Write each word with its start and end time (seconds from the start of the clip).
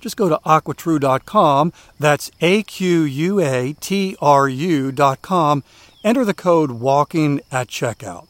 Just 0.00 0.16
go 0.16 0.28
to 0.28 0.40
aquatrue.com, 0.44 1.72
that's 1.98 2.30
A 2.40 2.62
Q 2.62 3.02
U 3.02 3.40
A 3.40 3.74
T 3.74 4.16
R 4.20 4.48
U.com, 4.48 5.64
enter 6.02 6.24
the 6.24 6.34
code 6.34 6.70
WALKING 6.70 7.40
at 7.52 7.68
checkout. 7.68 8.26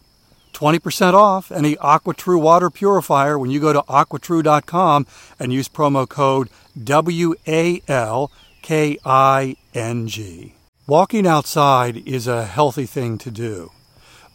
20% 0.53 1.15
off 1.15 1.51
any 1.51 1.77
AquaTrue 1.77 2.41
water 2.41 2.69
purifier 2.69 3.39
when 3.39 3.51
you 3.51 3.61
go 3.61 3.73
to 3.73 3.81
aquatrue.com 3.83 5.07
and 5.39 5.53
use 5.53 5.69
promo 5.69 6.07
code 6.07 6.51
W 6.83 7.35
A 7.47 7.81
L 7.89 8.31
K 8.61 8.99
I 9.05 9.57
N 9.73 10.07
G. 10.09 10.55
Walking 10.87 11.27
outside 11.27 11.97
is 12.07 12.27
a 12.27 12.47
healthy 12.47 12.85
thing 12.85 13.17
to 13.19 13.31
do, 13.31 13.71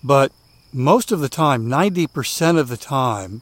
but 0.03 0.31
most 0.71 1.11
of 1.11 1.19
the 1.19 1.29
time, 1.29 1.67
90% 1.67 2.57
of 2.57 2.69
the 2.69 2.77
time, 2.77 3.41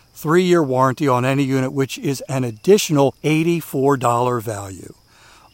three 0.13 0.43
year 0.43 0.63
warranty 0.63 1.07
on 1.07 1.25
any 1.25 1.43
unit, 1.43 1.73
which 1.73 1.97
is 1.97 2.21
an 2.29 2.43
additional 2.43 3.15
$84 3.23 4.41
value. 4.41 4.93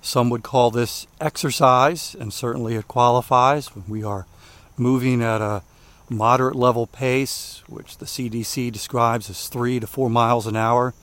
Some 0.00 0.30
would 0.30 0.42
call 0.42 0.70
this 0.70 1.06
exercise, 1.20 2.14
and 2.14 2.32
certainly 2.32 2.76
it 2.76 2.88
qualifies. 2.88 3.70
We 3.88 4.02
are 4.04 4.26
moving 4.76 5.22
at 5.22 5.40
a 5.40 5.62
moderate 6.08 6.56
level 6.56 6.86
pace, 6.86 7.62
which 7.68 7.98
the 7.98 8.06
CDC 8.06 8.72
describes 8.72 9.28
as 9.28 9.48
three 9.48 9.80
to 9.80 9.86
four 9.86 10.08
miles 10.08 10.46
an 10.46 10.56
hour. 10.56 10.94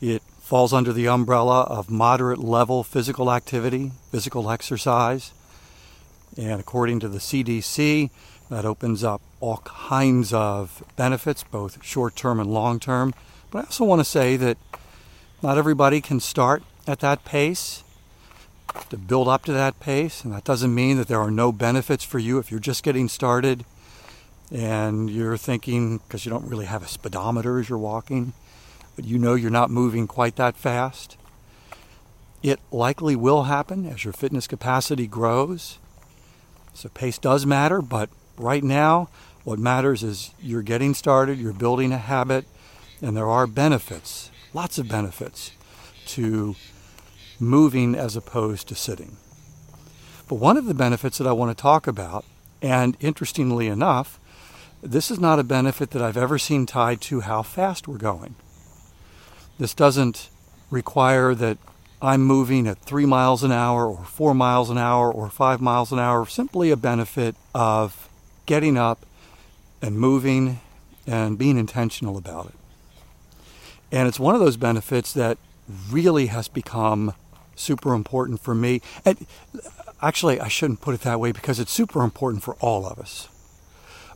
It 0.00 0.22
falls 0.40 0.72
under 0.72 0.92
the 0.92 1.08
umbrella 1.08 1.62
of 1.62 1.90
moderate 1.90 2.38
level 2.38 2.82
physical 2.82 3.32
activity, 3.32 3.92
physical 4.10 4.50
exercise. 4.50 5.32
And 6.36 6.60
according 6.60 7.00
to 7.00 7.08
the 7.08 7.18
CDC, 7.18 8.10
that 8.50 8.64
opens 8.64 9.02
up 9.02 9.22
all 9.40 9.58
kinds 9.64 10.32
of 10.32 10.82
benefits, 10.96 11.44
both 11.44 11.84
short 11.84 12.16
term 12.16 12.40
and 12.40 12.50
long 12.50 12.78
term. 12.80 13.14
But 13.50 13.58
I 13.58 13.62
also 13.62 13.84
want 13.84 14.00
to 14.00 14.04
say 14.04 14.36
that 14.36 14.58
not 15.42 15.58
everybody 15.58 16.00
can 16.00 16.20
start 16.20 16.62
at 16.86 17.00
that 17.00 17.24
pace 17.24 17.83
to 18.90 18.96
build 18.96 19.28
up 19.28 19.44
to 19.44 19.52
that 19.52 19.80
pace. 19.80 20.24
And 20.24 20.32
that 20.32 20.44
doesn't 20.44 20.74
mean 20.74 20.96
that 20.98 21.08
there 21.08 21.20
are 21.20 21.30
no 21.30 21.52
benefits 21.52 22.04
for 22.04 22.18
you 22.18 22.38
if 22.38 22.50
you're 22.50 22.60
just 22.60 22.82
getting 22.82 23.08
started 23.08 23.64
and 24.50 25.10
you're 25.10 25.36
thinking, 25.36 25.98
because 25.98 26.24
you 26.24 26.30
don't 26.30 26.48
really 26.48 26.66
have 26.66 26.82
a 26.82 26.88
speedometer 26.88 27.58
as 27.58 27.68
you're 27.68 27.78
walking, 27.78 28.32
but 28.94 29.04
you 29.04 29.18
know 29.18 29.34
you're 29.34 29.50
not 29.50 29.70
moving 29.70 30.06
quite 30.06 30.36
that 30.36 30.56
fast. 30.56 31.16
It 32.42 32.60
likely 32.70 33.16
will 33.16 33.44
happen 33.44 33.86
as 33.86 34.04
your 34.04 34.12
fitness 34.12 34.46
capacity 34.46 35.06
grows. 35.06 35.78
So 36.74 36.88
pace 36.90 37.18
does 37.18 37.46
matter, 37.46 37.80
but 37.80 38.10
right 38.36 38.62
now, 38.62 39.08
what 39.44 39.58
matters 39.58 40.02
is 40.02 40.32
you're 40.40 40.62
getting 40.62 40.94
started, 40.94 41.38
you're 41.38 41.52
building 41.52 41.92
a 41.92 41.98
habit, 41.98 42.44
and 43.00 43.16
there 43.16 43.28
are 43.28 43.46
benefits, 43.46 44.30
lots 44.52 44.78
of 44.78 44.88
benefits, 44.88 45.52
to 46.06 46.54
moving 47.40 47.94
as 47.94 48.16
opposed 48.16 48.68
to 48.68 48.74
sitting. 48.74 49.16
But 50.28 50.36
one 50.36 50.56
of 50.56 50.66
the 50.66 50.74
benefits 50.74 51.18
that 51.18 51.26
I 51.26 51.32
want 51.32 51.56
to 51.56 51.60
talk 51.60 51.86
about, 51.86 52.24
and 52.62 52.96
interestingly 53.00 53.68
enough, 53.68 54.18
this 54.82 55.10
is 55.10 55.18
not 55.18 55.38
a 55.38 55.44
benefit 55.44 55.90
that 55.90 56.02
I've 56.02 56.16
ever 56.16 56.38
seen 56.38 56.66
tied 56.66 57.00
to 57.02 57.20
how 57.20 57.42
fast 57.42 57.88
we're 57.88 57.98
going. 57.98 58.34
This 59.58 59.74
doesn't 59.74 60.30
require 60.70 61.34
that 61.34 61.58
I'm 62.02 62.22
moving 62.22 62.66
at 62.66 62.78
three 62.78 63.06
miles 63.06 63.42
an 63.42 63.52
hour 63.52 63.86
or 63.86 64.04
four 64.04 64.34
miles 64.34 64.68
an 64.68 64.76
hour 64.76 65.10
or 65.10 65.30
five 65.30 65.60
miles 65.60 65.92
an 65.92 65.98
hour, 65.98 66.26
simply 66.26 66.70
a 66.70 66.76
benefit 66.76 67.34
of 67.54 68.08
getting 68.46 68.76
up 68.76 69.06
and 69.80 69.98
moving 69.98 70.60
and 71.06 71.38
being 71.38 71.56
intentional 71.56 72.16
about 72.16 72.46
it. 72.46 72.54
And 73.92 74.08
it's 74.08 74.20
one 74.20 74.34
of 74.34 74.40
those 74.40 74.56
benefits 74.56 75.12
that 75.14 75.38
really 75.90 76.26
has 76.26 76.48
become 76.48 77.14
super 77.54 77.94
important 77.94 78.40
for 78.40 78.54
me. 78.54 78.80
And 79.04 79.26
actually, 80.02 80.40
I 80.40 80.48
shouldn't 80.48 80.80
put 80.80 80.94
it 80.94 81.02
that 81.02 81.20
way 81.20 81.32
because 81.32 81.60
it's 81.60 81.72
super 81.72 82.02
important 82.02 82.42
for 82.42 82.54
all 82.60 82.86
of 82.86 82.98
us. 82.98 83.28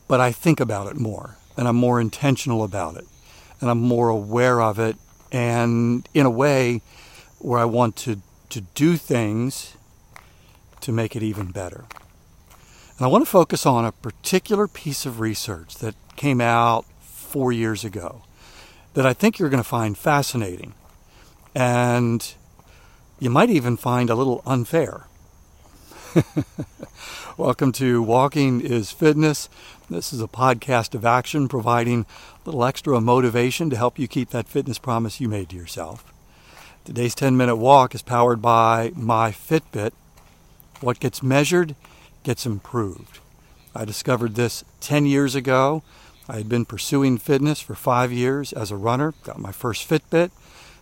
But 0.07 0.19
I 0.19 0.31
think 0.31 0.59
about 0.59 0.87
it 0.87 0.97
more 0.97 1.37
and 1.55 1.67
I'm 1.67 1.75
more 1.75 2.01
intentional 2.01 2.63
about 2.63 2.97
it 2.97 3.05
and 3.61 3.69
I'm 3.69 3.79
more 3.79 4.09
aware 4.09 4.61
of 4.61 4.79
it 4.79 4.95
and 5.31 6.07
in 6.13 6.25
a 6.25 6.29
way 6.29 6.81
where 7.39 7.59
I 7.59 7.65
want 7.65 7.95
to, 7.97 8.21
to 8.49 8.61
do 8.61 8.97
things 8.97 9.75
to 10.81 10.91
make 10.91 11.15
it 11.15 11.23
even 11.23 11.51
better. 11.51 11.85
And 12.97 13.05
I 13.05 13.07
want 13.07 13.23
to 13.23 13.29
focus 13.29 13.65
on 13.65 13.85
a 13.85 13.91
particular 13.91 14.67
piece 14.67 15.05
of 15.05 15.19
research 15.19 15.75
that 15.75 15.95
came 16.15 16.41
out 16.41 16.85
four 17.01 17.51
years 17.51 17.85
ago 17.85 18.23
that 18.93 19.05
I 19.05 19.13
think 19.13 19.39
you're 19.39 19.49
going 19.49 19.63
to 19.63 19.69
find 19.69 19.97
fascinating. 19.97 20.73
And 21.55 22.33
you 23.19 23.29
might 23.29 23.49
even 23.49 23.75
find 23.75 24.09
a 24.09 24.15
little 24.15 24.41
unfair. 24.45 25.03
Welcome 27.37 27.73
to 27.73 28.01
Walking 28.01 28.61
is 28.61 28.91
Fitness. 28.91 29.49
This 29.89 30.13
is 30.13 30.21
a 30.21 30.27
podcast 30.27 30.95
of 30.95 31.03
action 31.03 31.49
providing 31.49 32.05
a 32.05 32.05
little 32.45 32.63
extra 32.63 33.01
motivation 33.01 33.69
to 33.69 33.75
help 33.75 33.99
you 33.99 34.07
keep 34.07 34.29
that 34.29 34.47
fitness 34.47 34.79
promise 34.79 35.19
you 35.19 35.27
made 35.27 35.49
to 35.49 35.57
yourself. 35.57 36.13
Today's 36.85 37.13
10 37.13 37.35
minute 37.35 37.57
walk 37.57 37.93
is 37.93 38.01
powered 38.01 38.41
by 38.41 38.93
my 38.95 39.31
Fitbit. 39.31 39.91
What 40.79 41.01
gets 41.01 41.21
measured 41.21 41.75
gets 42.23 42.45
improved. 42.45 43.19
I 43.75 43.83
discovered 43.83 44.35
this 44.35 44.63
10 44.79 45.05
years 45.05 45.35
ago. 45.35 45.83
I 46.29 46.37
had 46.37 46.47
been 46.47 46.63
pursuing 46.63 47.17
fitness 47.17 47.59
for 47.59 47.75
five 47.75 48.13
years 48.13 48.53
as 48.53 48.71
a 48.71 48.77
runner, 48.77 49.13
got 49.23 49.39
my 49.39 49.51
first 49.51 49.89
Fitbit. 49.89 50.31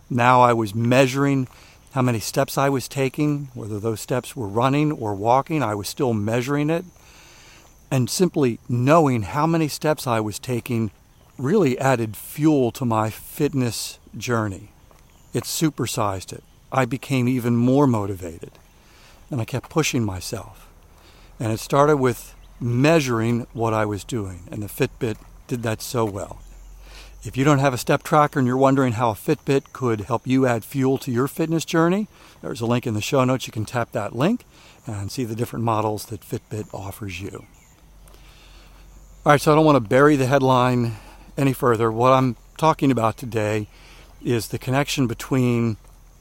Now 0.09 0.41
I 0.41 0.53
was 0.53 0.75
measuring 0.75 1.47
how 1.91 2.01
many 2.01 2.19
steps 2.19 2.57
I 2.57 2.69
was 2.69 2.87
taking, 2.87 3.49
whether 3.53 3.79
those 3.79 4.01
steps 4.01 4.35
were 4.35 4.47
running 4.47 4.91
or 4.91 5.15
walking. 5.15 5.63
I 5.63 5.75
was 5.75 5.87
still 5.87 6.13
measuring 6.13 6.69
it. 6.69 6.85
And 7.89 8.09
simply 8.09 8.59
knowing 8.67 9.21
how 9.23 9.47
many 9.47 9.67
steps 9.67 10.05
I 10.05 10.19
was 10.19 10.39
taking 10.39 10.91
really 11.37 11.77
added 11.79 12.17
fuel 12.17 12.71
to 12.71 12.85
my 12.85 13.09
fitness 13.09 13.99
journey. 14.17 14.71
It 15.33 15.43
supersized 15.43 16.33
it. 16.33 16.43
I 16.71 16.85
became 16.85 17.27
even 17.27 17.55
more 17.55 17.87
motivated. 17.87 18.51
And 19.31 19.39
I 19.39 19.45
kept 19.45 19.69
pushing 19.69 20.03
myself. 20.03 20.67
And 21.39 21.51
it 21.51 21.59
started 21.59 21.97
with 21.97 22.35
measuring 22.59 23.47
what 23.53 23.73
I 23.73 23.85
was 23.85 24.03
doing. 24.03 24.47
And 24.51 24.63
the 24.63 24.67
Fitbit 24.67 25.17
did 25.47 25.63
that 25.63 25.81
so 25.81 26.03
well. 26.03 26.39
If 27.27 27.35
you 27.35 27.43
don't 27.43 27.59
have 27.59 27.73
a 27.73 27.77
step 27.77 28.03
tracker 28.03 28.39
and 28.39 28.47
you're 28.47 28.55
wondering 28.55 28.93
how 28.93 29.09
a 29.09 29.13
Fitbit 29.13 29.73
could 29.73 29.99
help 29.99 30.25
you 30.25 30.45
add 30.45 30.63
fuel 30.63 30.97
to 30.99 31.11
your 31.11 31.27
fitness 31.27 31.65
journey, 31.65 32.07
there's 32.41 32.61
a 32.61 32.65
link 32.65 32.87
in 32.87 32.93
the 32.93 33.01
show 33.01 33.25
notes. 33.25 33.45
You 33.45 33.51
can 33.51 33.65
tap 33.65 33.91
that 33.91 34.15
link 34.15 34.45
and 34.85 35.11
see 35.11 35.25
the 35.25 35.35
different 35.35 35.65
models 35.65 36.05
that 36.05 36.21
Fitbit 36.21 36.73
offers 36.73 37.19
you. 37.19 37.45
All 39.25 39.33
right, 39.33 39.41
so 39.41 39.51
I 39.51 39.55
don't 39.55 39.65
want 39.65 39.75
to 39.75 39.89
bury 39.89 40.15
the 40.15 40.25
headline 40.25 40.93
any 41.37 41.51
further. 41.51 41.91
What 41.91 42.13
I'm 42.13 42.37
talking 42.55 42.91
about 42.91 43.17
today 43.17 43.67
is 44.23 44.47
the 44.47 44.57
connection 44.57 45.05
between 45.05 45.75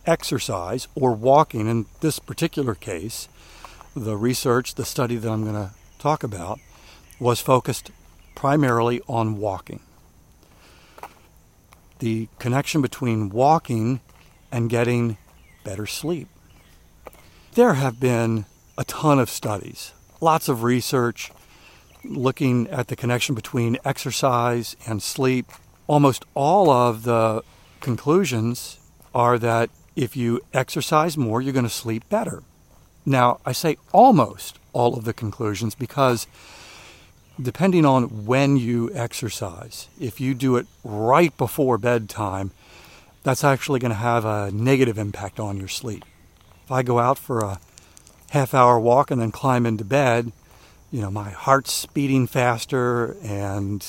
exercise 0.07 0.89
or 0.97 1.13
walking. 1.13 1.69
In 1.69 1.87
this 2.01 2.19
particular 2.19 2.75
case, 2.75 3.29
the 3.95 4.17
research, 4.17 4.75
the 4.75 4.85
study 4.85 5.15
that 5.15 5.31
I'm 5.31 5.45
going 5.45 5.55
to 5.55 5.71
talk 6.01 6.25
about, 6.25 6.59
was 7.21 7.41
focused 7.41 7.93
primarily 8.35 9.01
on 9.07 9.39
walking 9.39 9.79
the 11.99 12.29
connection 12.39 12.83
between 12.83 13.31
walking 13.31 14.01
and 14.53 14.71
getting 14.71 15.17
better 15.65 15.87
sleep. 15.87 16.29
There 17.55 17.75
have 17.75 17.99
been 17.99 18.45
a 18.79 18.85
ton 18.85 19.19
of 19.19 19.31
studies, 19.31 19.93
lots 20.21 20.49
of 20.49 20.63
research 20.63 21.33
looking 22.05 22.69
at 22.69 22.89
the 22.89 22.97
connection 22.97 23.35
between 23.35 23.79
exercise 23.85 24.77
and 24.87 25.03
sleep. 25.03 25.51
Almost 25.87 26.25
all 26.35 26.71
of 26.71 27.03
the 27.03 27.43
conclusions 27.81 28.79
are 29.15 29.39
that 29.39 29.71
if 29.95 30.17
you 30.17 30.41
exercise 30.53 31.17
more, 31.17 31.41
you're 31.41 31.53
going 31.53 31.65
to 31.65 31.71
sleep 31.71 32.09
better. 32.09 32.43
Now, 33.05 33.41
I 33.47 33.53
say 33.53 33.77
almost 33.93 34.59
all 34.73 34.97
of 34.97 35.05
the 35.05 35.15
conclusions 35.15 35.75
because 35.75 36.27
depending 37.41 37.85
on 37.85 38.27
when 38.27 38.57
you 38.57 38.91
exercise, 38.95 39.89
if 40.01 40.21
you 40.21 40.35
do 40.35 40.57
it 40.57 40.67
right 40.85 41.37
before 41.37 41.79
bedtime, 41.79 42.51
that's 43.23 43.45
actually 43.45 43.81
going 43.81 43.91
to 43.91 43.97
have 43.97 44.25
a 44.25 44.51
negative 44.53 44.99
impact 44.99 45.41
on 45.41 45.57
your 45.57 45.69
sleep. 45.69 46.05
If 46.65 46.73
I 46.73 46.83
go 46.83 46.99
out 46.99 47.19
for 47.19 47.41
a 47.41 47.61
half 48.31 48.55
hour 48.55 48.79
walk 48.79 49.11
and 49.11 49.21
then 49.21 49.33
climb 49.33 49.67
into 49.67 49.85
bed, 49.85 50.33
you 50.91 51.01
know, 51.01 51.11
my 51.11 51.31
heart's 51.31 51.87
beating 51.87 52.27
faster 52.27 53.17
and 53.23 53.85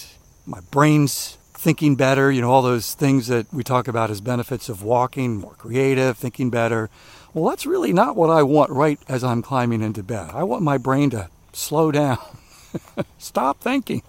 my 0.46 0.60
brain's 0.72 1.38
thinking 1.54 1.96
better, 1.96 2.32
you 2.32 2.42
know, 2.42 2.52
all 2.52 2.62
those 2.62 2.94
things 2.94 3.28
that 3.28 3.52
we 3.54 3.64
talk 3.64 3.88
about 3.88 4.12
as 4.12 4.22
benefits 4.22 4.70
of 4.70 4.84
walking, 4.84 5.38
more 5.38 5.54
creative, 5.56 6.18
thinking 6.18 6.50
better. 6.50 6.90
Well, 7.34 7.50
that's 7.50 7.66
really 7.66 7.94
not 7.94 8.16
what 8.16 8.30
I 8.30 8.44
want 8.44 8.72
right 8.72 9.00
as 9.08 9.24
I'm 9.24 9.42
climbing 9.42 9.82
into 9.82 10.04
bed. 10.04 10.32
I 10.34 10.44
want 10.44 10.64
my 10.64 10.78
brain 10.78 11.10
to 11.12 11.30
slow 11.54 11.92
down 11.92 12.20
Stop 13.18 13.62
thinking. 13.62 14.04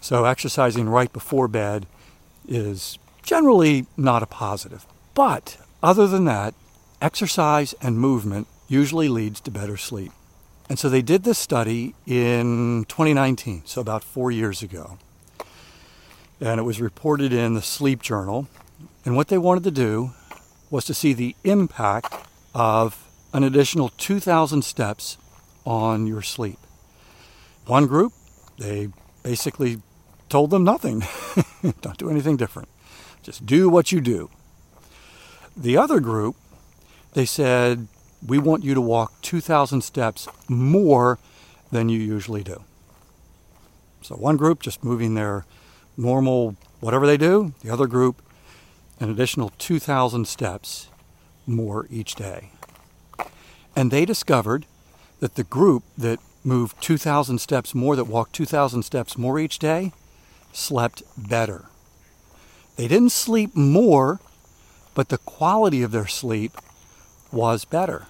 So, 0.00 0.24
exercising 0.24 0.88
right 0.88 1.12
before 1.12 1.48
bed 1.48 1.86
is 2.48 2.98
generally 3.22 3.86
not 3.96 4.22
a 4.22 4.26
positive. 4.26 4.84
But 5.14 5.58
other 5.82 6.06
than 6.06 6.24
that, 6.24 6.54
exercise 7.00 7.74
and 7.80 7.98
movement 7.98 8.46
usually 8.68 9.08
leads 9.08 9.40
to 9.42 9.50
better 9.50 9.76
sleep. 9.76 10.12
And 10.68 10.78
so 10.78 10.88
they 10.88 11.02
did 11.02 11.24
this 11.24 11.38
study 11.38 11.94
in 12.06 12.86
2019, 12.88 13.62
so 13.66 13.80
about 13.80 14.02
four 14.02 14.30
years 14.30 14.62
ago. 14.62 14.98
And 16.40 16.58
it 16.58 16.62
was 16.62 16.80
reported 16.80 17.32
in 17.32 17.54
the 17.54 17.62
Sleep 17.62 18.00
Journal. 18.00 18.48
And 19.04 19.14
what 19.14 19.28
they 19.28 19.38
wanted 19.38 19.64
to 19.64 19.70
do 19.70 20.12
was 20.70 20.84
to 20.86 20.94
see 20.94 21.12
the 21.12 21.36
impact 21.44 22.14
of 22.54 23.06
an 23.32 23.44
additional 23.44 23.90
2,000 23.90 24.62
steps 24.62 25.18
on 25.64 26.06
your 26.06 26.22
sleep. 26.22 26.58
One 27.66 27.86
group, 27.86 28.12
they 28.58 28.88
basically 29.22 29.80
told 30.28 30.50
them 30.50 30.64
nothing. 30.64 31.04
Don't 31.80 31.98
do 31.98 32.10
anything 32.10 32.36
different. 32.36 32.68
Just 33.22 33.46
do 33.46 33.68
what 33.68 33.92
you 33.92 34.00
do. 34.00 34.30
The 35.56 35.76
other 35.76 36.00
group, 36.00 36.36
they 37.12 37.26
said, 37.26 37.86
we 38.26 38.38
want 38.38 38.64
you 38.64 38.74
to 38.74 38.80
walk 38.80 39.20
2,000 39.22 39.82
steps 39.82 40.28
more 40.48 41.18
than 41.70 41.88
you 41.88 41.98
usually 41.98 42.42
do. 42.42 42.64
So 44.00 44.16
one 44.16 44.36
group 44.36 44.62
just 44.62 44.82
moving 44.82 45.14
their 45.14 45.44
normal 45.96 46.56
whatever 46.80 47.06
they 47.06 47.16
do, 47.16 47.54
the 47.62 47.70
other 47.70 47.86
group 47.86 48.22
an 49.02 49.10
additional 49.10 49.50
2,000 49.58 50.28
steps 50.28 50.88
more 51.44 51.86
each 51.90 52.14
day. 52.14 52.50
And 53.74 53.90
they 53.90 54.04
discovered 54.04 54.64
that 55.18 55.34
the 55.34 55.42
group 55.42 55.82
that 55.98 56.20
moved 56.44 56.80
2,000 56.82 57.38
steps 57.38 57.74
more, 57.74 57.96
that 57.96 58.04
walked 58.04 58.34
2,000 58.34 58.82
steps 58.82 59.16
more 59.16 59.38
each 59.38 59.58
day, 59.58 59.92
slept 60.52 61.02
better. 61.16 61.66
They 62.76 62.88
didn't 62.88 63.12
sleep 63.12 63.54
more, 63.54 64.20
but 64.94 65.08
the 65.08 65.18
quality 65.18 65.82
of 65.82 65.92
their 65.92 66.06
sleep 66.06 66.52
was 67.30 67.64
better. 67.64 68.06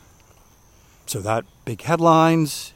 So 1.06 1.20
that 1.20 1.44
big 1.64 1.82
headlines, 1.82 2.72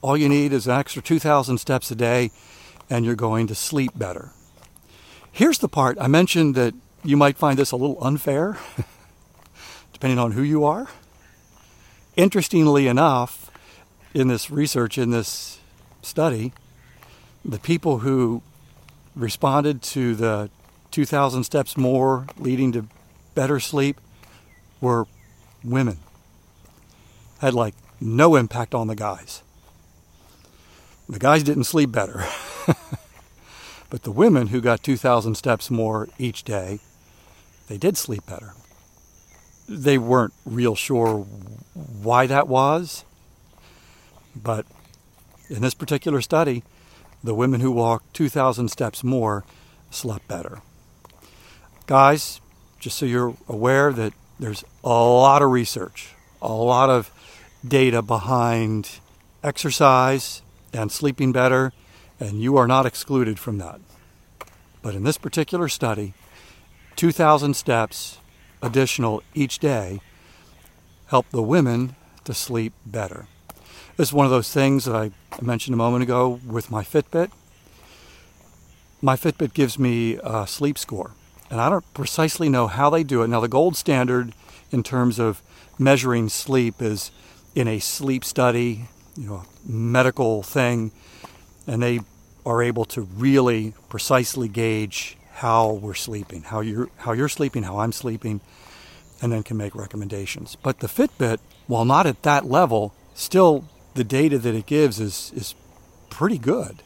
all 0.00 0.16
you 0.16 0.28
need 0.28 0.52
is 0.52 0.66
an 0.66 0.78
extra 0.78 1.02
2,000 1.02 1.58
steps 1.58 1.90
a 1.90 1.94
day, 1.94 2.30
and 2.88 3.04
you're 3.04 3.14
going 3.14 3.46
to 3.48 3.54
sleep 3.54 3.92
better. 3.96 4.30
Here's 5.30 5.58
the 5.58 5.68
part 5.68 5.98
I 6.00 6.06
mentioned 6.06 6.54
that 6.54 6.74
you 7.02 7.16
might 7.16 7.36
find 7.36 7.58
this 7.58 7.72
a 7.72 7.76
little 7.76 8.02
unfair, 8.02 8.56
depending 9.92 10.18
on 10.18 10.32
who 10.32 10.42
you 10.42 10.64
are. 10.64 10.88
Interestingly 12.16 12.86
enough, 12.86 13.43
in 14.14 14.28
this 14.28 14.50
research, 14.50 14.96
in 14.96 15.10
this 15.10 15.58
study, 16.00 16.52
the 17.44 17.58
people 17.58 17.98
who 17.98 18.42
responded 19.14 19.82
to 19.82 20.14
the 20.14 20.48
2,000 20.92 21.44
steps 21.44 21.76
more 21.76 22.26
leading 22.38 22.72
to 22.72 22.86
better 23.34 23.58
sleep 23.58 24.00
were 24.80 25.06
women. 25.64 25.98
Had 27.40 27.54
like 27.54 27.74
no 28.00 28.36
impact 28.36 28.74
on 28.74 28.86
the 28.86 28.94
guys. 28.94 29.42
The 31.08 31.18
guys 31.18 31.42
didn't 31.42 31.64
sleep 31.64 31.90
better. 31.92 32.24
but 33.90 34.04
the 34.04 34.12
women 34.12 34.48
who 34.48 34.60
got 34.60 34.82
2,000 34.82 35.34
steps 35.34 35.70
more 35.70 36.08
each 36.18 36.44
day, 36.44 36.78
they 37.68 37.76
did 37.76 37.96
sleep 37.96 38.24
better. 38.26 38.54
They 39.68 39.98
weren't 39.98 40.32
real 40.44 40.74
sure 40.74 41.26
why 41.74 42.26
that 42.26 42.48
was. 42.48 43.04
But 44.34 44.66
in 45.48 45.62
this 45.62 45.74
particular 45.74 46.20
study, 46.20 46.62
the 47.22 47.34
women 47.34 47.60
who 47.60 47.70
walked 47.70 48.14
2,000 48.14 48.68
steps 48.68 49.04
more 49.04 49.44
slept 49.90 50.28
better. 50.28 50.60
Guys, 51.86 52.40
just 52.78 52.98
so 52.98 53.06
you're 53.06 53.36
aware 53.48 53.92
that 53.92 54.12
there's 54.38 54.64
a 54.82 54.88
lot 54.88 55.42
of 55.42 55.50
research, 55.50 56.14
a 56.42 56.52
lot 56.52 56.90
of 56.90 57.10
data 57.66 58.02
behind 58.02 59.00
exercise 59.42 60.42
and 60.72 60.90
sleeping 60.90 61.32
better, 61.32 61.72
and 62.18 62.42
you 62.42 62.56
are 62.56 62.66
not 62.66 62.86
excluded 62.86 63.38
from 63.38 63.58
that. 63.58 63.80
But 64.82 64.94
in 64.94 65.04
this 65.04 65.18
particular 65.18 65.68
study, 65.68 66.14
2,000 66.96 67.54
steps 67.54 68.18
additional 68.62 69.22
each 69.34 69.58
day 69.58 70.00
helped 71.06 71.32
the 71.32 71.42
women 71.42 71.96
to 72.24 72.34
sleep 72.34 72.72
better. 72.84 73.26
This 73.96 74.08
is 74.08 74.12
one 74.12 74.26
of 74.26 74.32
those 74.32 74.52
things 74.52 74.86
that 74.86 74.96
I 74.96 75.12
mentioned 75.40 75.72
a 75.72 75.76
moment 75.76 76.02
ago 76.02 76.40
with 76.44 76.68
my 76.68 76.82
Fitbit. 76.82 77.30
My 79.00 79.14
Fitbit 79.14 79.54
gives 79.54 79.78
me 79.78 80.18
a 80.24 80.48
sleep 80.48 80.78
score, 80.78 81.12
and 81.48 81.60
I 81.60 81.70
don't 81.70 81.84
precisely 81.94 82.48
know 82.48 82.66
how 82.66 82.90
they 82.90 83.04
do 83.04 83.22
it. 83.22 83.28
Now, 83.28 83.38
the 83.38 83.46
gold 83.46 83.76
standard 83.76 84.32
in 84.72 84.82
terms 84.82 85.20
of 85.20 85.42
measuring 85.78 86.28
sleep 86.28 86.82
is 86.82 87.12
in 87.54 87.68
a 87.68 87.78
sleep 87.78 88.24
study, 88.24 88.88
you 89.16 89.28
know, 89.28 89.34
a 89.36 89.46
medical 89.64 90.42
thing. 90.42 90.90
and 91.66 91.82
they 91.82 92.00
are 92.44 92.62
able 92.62 92.84
to 92.84 93.02
really 93.02 93.74
precisely 93.88 94.48
gauge 94.48 95.16
how 95.34 95.72
we're 95.72 95.94
sleeping, 95.94 96.42
how 96.42 96.60
you're 96.60 96.90
how 96.98 97.12
you're 97.12 97.28
sleeping, 97.28 97.62
how 97.62 97.78
I'm 97.78 97.92
sleeping, 97.92 98.40
and 99.22 99.32
then 99.32 99.42
can 99.42 99.56
make 99.56 99.74
recommendations. 99.74 100.56
But 100.62 100.80
the 100.80 100.88
Fitbit, 100.88 101.38
while 101.66 101.84
not 101.84 102.06
at 102.06 102.22
that 102.22 102.44
level, 102.44 102.92
still 103.14 103.64
the 103.94 104.04
data 104.04 104.38
that 104.38 104.54
it 104.54 104.66
gives 104.66 105.00
is 105.00 105.32
is 105.34 105.54
pretty 106.10 106.38
good. 106.38 106.82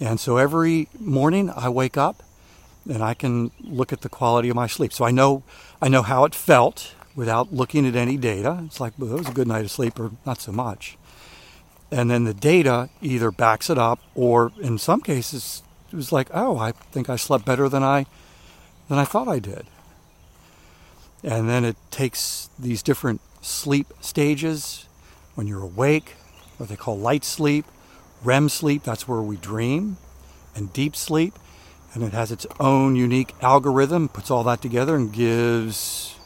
And 0.00 0.20
so 0.20 0.36
every 0.36 0.88
morning 0.98 1.50
I 1.50 1.68
wake 1.68 1.96
up 1.96 2.22
and 2.88 3.02
I 3.02 3.14
can 3.14 3.50
look 3.60 3.92
at 3.92 4.02
the 4.02 4.08
quality 4.08 4.48
of 4.48 4.56
my 4.56 4.66
sleep. 4.66 4.92
So 4.92 5.04
I 5.04 5.10
know 5.10 5.42
I 5.80 5.88
know 5.88 6.02
how 6.02 6.24
it 6.24 6.34
felt 6.34 6.94
without 7.16 7.52
looking 7.52 7.86
at 7.86 7.94
any 7.94 8.16
data. 8.16 8.62
It's 8.66 8.80
like, 8.80 8.92
well, 8.98 9.10
that 9.10 9.16
was 9.16 9.28
a 9.28 9.32
good 9.32 9.48
night 9.48 9.64
of 9.64 9.70
sleep 9.70 9.98
or 9.98 10.10
not 10.26 10.40
so 10.40 10.52
much. 10.52 10.98
And 11.90 12.10
then 12.10 12.24
the 12.24 12.34
data 12.34 12.90
either 13.00 13.30
backs 13.30 13.70
it 13.70 13.78
up 13.78 14.00
or 14.14 14.52
in 14.60 14.78
some 14.78 15.00
cases 15.00 15.62
it 15.92 15.96
was 15.96 16.10
like, 16.10 16.28
oh, 16.34 16.58
I 16.58 16.72
think 16.72 17.08
I 17.08 17.16
slept 17.16 17.44
better 17.44 17.68
than 17.68 17.84
I 17.84 18.06
than 18.88 18.98
I 18.98 19.04
thought 19.04 19.28
I 19.28 19.38
did. 19.38 19.66
And 21.22 21.48
then 21.48 21.64
it 21.64 21.76
takes 21.90 22.50
these 22.58 22.82
different 22.82 23.20
sleep 23.40 23.86
stages 24.00 24.86
when 25.34 25.46
you're 25.46 25.62
awake, 25.62 26.16
what 26.56 26.68
they 26.68 26.76
call 26.76 26.98
light 26.98 27.24
sleep, 27.24 27.64
REM 28.22 28.48
sleep, 28.48 28.82
that's 28.82 29.06
where 29.06 29.20
we 29.20 29.36
dream, 29.36 29.96
and 30.54 30.72
deep 30.72 30.96
sleep. 30.96 31.34
And 31.92 32.02
it 32.02 32.12
has 32.12 32.32
its 32.32 32.46
own 32.58 32.96
unique 32.96 33.34
algorithm, 33.40 34.08
puts 34.08 34.30
all 34.30 34.42
that 34.44 34.60
together 34.60 34.96
and 34.96 35.12
gives 35.12 36.16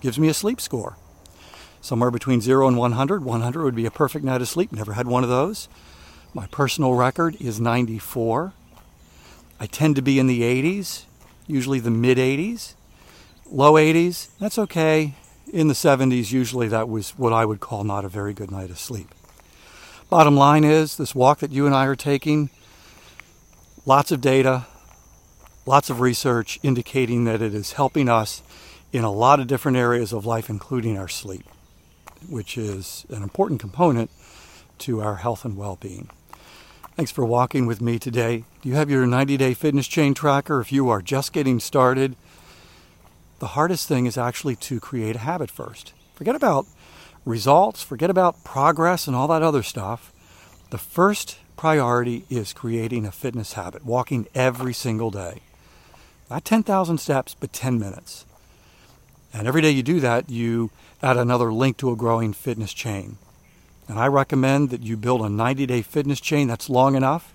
gives 0.00 0.18
me 0.18 0.28
a 0.28 0.34
sleep 0.34 0.60
score. 0.60 0.96
Somewhere 1.82 2.10
between 2.10 2.40
0 2.40 2.68
and 2.68 2.76
100. 2.76 3.24
100 3.24 3.64
would 3.64 3.74
be 3.74 3.86
a 3.86 3.90
perfect 3.90 4.24
night 4.24 4.40
of 4.40 4.48
sleep. 4.48 4.72
Never 4.72 4.94
had 4.94 5.06
one 5.06 5.22
of 5.22 5.30
those. 5.30 5.68
My 6.32 6.46
personal 6.46 6.94
record 6.94 7.36
is 7.40 7.60
94. 7.60 8.52
I 9.58 9.66
tend 9.66 9.96
to 9.96 10.02
be 10.02 10.18
in 10.18 10.26
the 10.26 10.40
80s, 10.40 11.04
usually 11.46 11.80
the 11.80 11.90
mid 11.90 12.16
80s. 12.16 12.74
Low 13.50 13.74
80s, 13.74 14.28
that's 14.38 14.58
okay. 14.58 15.14
In 15.52 15.66
the 15.66 15.74
70s, 15.74 16.30
usually 16.30 16.68
that 16.68 16.88
was 16.88 17.10
what 17.10 17.32
I 17.32 17.44
would 17.44 17.58
call 17.58 17.82
not 17.82 18.04
a 18.04 18.08
very 18.08 18.32
good 18.32 18.52
night 18.52 18.70
of 18.70 18.78
sleep. 18.78 19.08
Bottom 20.08 20.36
line 20.36 20.62
is 20.62 20.96
this 20.96 21.12
walk 21.12 21.40
that 21.40 21.50
you 21.50 21.66
and 21.66 21.74
I 21.74 21.86
are 21.86 21.96
taking, 21.96 22.50
lots 23.84 24.12
of 24.12 24.20
data, 24.20 24.66
lots 25.66 25.90
of 25.90 26.00
research 26.00 26.60
indicating 26.62 27.24
that 27.24 27.42
it 27.42 27.52
is 27.52 27.72
helping 27.72 28.08
us 28.08 28.42
in 28.92 29.02
a 29.02 29.10
lot 29.10 29.40
of 29.40 29.48
different 29.48 29.76
areas 29.76 30.12
of 30.12 30.24
life, 30.24 30.48
including 30.48 30.96
our 30.96 31.08
sleep, 31.08 31.44
which 32.28 32.56
is 32.56 33.04
an 33.08 33.24
important 33.24 33.60
component 33.60 34.10
to 34.78 35.00
our 35.00 35.16
health 35.16 35.44
and 35.44 35.56
well 35.56 35.78
being. 35.80 36.10
Thanks 36.94 37.10
for 37.10 37.24
walking 37.24 37.66
with 37.66 37.80
me 37.80 37.98
today. 37.98 38.44
Do 38.62 38.68
you 38.68 38.76
have 38.76 38.90
your 38.90 39.04
90 39.04 39.36
day 39.36 39.54
fitness 39.54 39.88
chain 39.88 40.14
tracker? 40.14 40.60
If 40.60 40.70
you 40.70 40.88
are 40.90 41.02
just 41.02 41.32
getting 41.32 41.58
started, 41.58 42.14
the 43.40 43.48
hardest 43.48 43.88
thing 43.88 44.06
is 44.06 44.16
actually 44.16 44.54
to 44.54 44.78
create 44.78 45.16
a 45.16 45.20
habit 45.20 45.50
first. 45.50 45.92
Forget 46.14 46.36
about 46.36 46.66
results, 47.24 47.82
forget 47.82 48.10
about 48.10 48.44
progress 48.44 49.06
and 49.06 49.16
all 49.16 49.26
that 49.28 49.42
other 49.42 49.62
stuff. 49.62 50.12
The 50.70 50.78
first 50.78 51.38
priority 51.56 52.24
is 52.30 52.52
creating 52.52 53.06
a 53.06 53.12
fitness 53.12 53.54
habit, 53.54 53.84
walking 53.84 54.28
every 54.34 54.72
single 54.72 55.10
day. 55.10 55.40
Not 56.30 56.44
10,000 56.44 56.98
steps, 56.98 57.34
but 57.34 57.52
10 57.52 57.78
minutes. 57.78 58.24
And 59.32 59.48
every 59.48 59.62
day 59.62 59.70
you 59.70 59.82
do 59.82 60.00
that, 60.00 60.28
you 60.30 60.70
add 61.02 61.16
another 61.16 61.52
link 61.52 61.76
to 61.78 61.90
a 61.90 61.96
growing 61.96 62.32
fitness 62.32 62.72
chain. 62.72 63.16
And 63.88 63.98
I 63.98 64.06
recommend 64.06 64.70
that 64.70 64.82
you 64.82 64.96
build 64.96 65.22
a 65.22 65.28
90 65.28 65.66
day 65.66 65.82
fitness 65.82 66.20
chain 66.20 66.46
that's 66.46 66.70
long 66.70 66.94
enough 66.94 67.32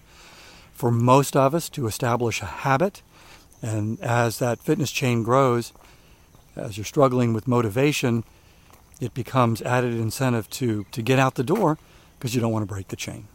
for 0.74 0.92
most 0.92 1.36
of 1.36 1.56
us 1.56 1.68
to 1.70 1.88
establish 1.88 2.42
a 2.42 2.46
habit. 2.46 3.02
And 3.62 4.00
as 4.02 4.40
that 4.40 4.60
fitness 4.60 4.92
chain 4.92 5.24
grows, 5.24 5.74
as 6.56 6.78
you're 6.78 6.86
struggling 6.86 7.34
with 7.34 7.48
motivation, 7.48 8.24
it 9.00 9.14
becomes 9.14 9.62
added 9.62 9.94
incentive 9.94 10.50
to, 10.52 10.86
to 10.92 11.02
get 11.02 11.20
out 11.20 11.36
the 11.36 11.44
door 11.44 11.78
because 12.18 12.34
you 12.34 12.42
don't 12.42 12.52
want 12.52 12.64
to 12.64 12.74
break 12.74 12.88
the 12.88 12.96
chain. 12.96 13.28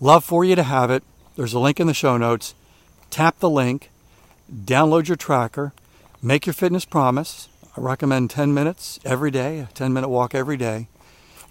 Love 0.00 0.24
for 0.24 0.44
you 0.44 0.54
to 0.54 0.62
have 0.62 0.90
it. 0.90 1.02
There's 1.36 1.54
a 1.54 1.58
link 1.58 1.80
in 1.80 1.86
the 1.86 1.94
show 1.94 2.16
notes. 2.16 2.54
Tap 3.10 3.38
the 3.38 3.50
link, 3.50 3.90
download 4.52 5.08
your 5.08 5.16
tracker, 5.16 5.72
make 6.22 6.46
your 6.46 6.52
fitness 6.52 6.84
promise. 6.84 7.48
I 7.76 7.80
recommend 7.80 8.30
10 8.30 8.52
minutes 8.52 9.00
every 9.04 9.30
day, 9.30 9.60
a 9.60 9.68
10 9.74 9.92
minute 9.92 10.08
walk 10.08 10.34
every 10.34 10.56
day 10.56 10.88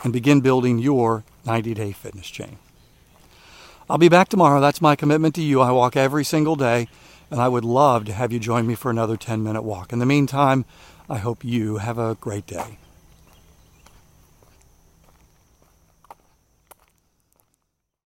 and 0.04 0.14
begin 0.14 0.42
building 0.42 0.78
your 0.80 1.24
90 1.46 1.74
day 1.74 1.92
fitness 1.92 2.28
chain. 2.28 2.58
I'll 3.90 3.98
be 3.98 4.10
back 4.10 4.28
tomorrow. 4.28 4.60
That's 4.60 4.82
my 4.82 4.96
commitment 4.96 5.36
to 5.36 5.42
you. 5.42 5.62
I 5.62 5.72
walk 5.72 5.96
every 5.96 6.26
single 6.26 6.56
day, 6.56 6.88
and 7.30 7.42
I 7.42 7.48
would 7.48 7.66
love 7.66 8.06
to 8.06 8.14
have 8.14 8.32
you 8.32 8.40
join 8.40 8.68
me 8.68 8.76
for 8.76 8.90
another 8.90 9.18
10 9.18 9.44
minute 9.44 9.64
walk. 9.64 9.92
In 9.94 10.00
the 10.00 10.06
meantime, 10.06 10.66
I 11.10 11.18
hope 11.18 11.44
you 11.44 11.78
have 11.78 11.98
a 11.98 12.16
great 12.16 12.46
day. 12.46 12.78